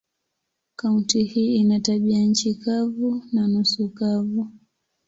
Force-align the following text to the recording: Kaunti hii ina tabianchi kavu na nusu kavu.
Kaunti 0.75 1.23
hii 1.23 1.55
ina 1.55 1.79
tabianchi 1.79 2.53
kavu 2.55 3.23
na 3.33 3.47
nusu 3.47 3.89
kavu. 3.89 4.51